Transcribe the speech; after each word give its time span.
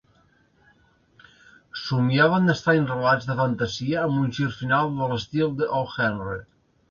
Somniava 1.81 2.39
en 2.43 2.53
estranys 2.55 2.89
relats 2.95 3.27
de 3.31 3.35
fantasia 3.41 4.01
amb 4.07 4.23
un 4.23 4.33
gir 4.39 4.49
final 4.61 4.91
de 5.03 5.11
l'estil 5.13 5.57
de 5.61 5.69
O. 5.81 5.85
Henry. 5.99 6.41